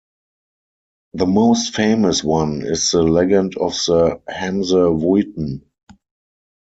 [1.13, 5.61] The most famous one is the legend of the "Hamse Wuiten".